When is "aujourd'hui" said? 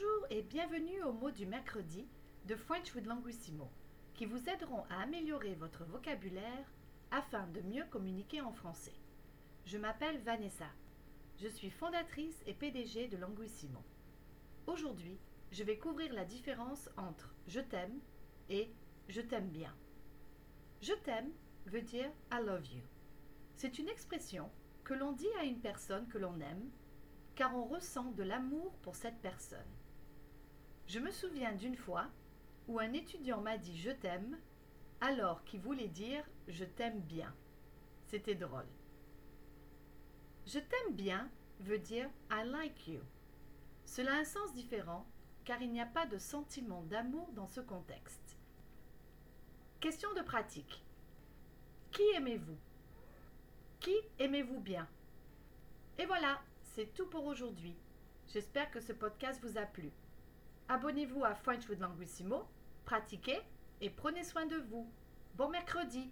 14.68-15.18, 57.26-57.76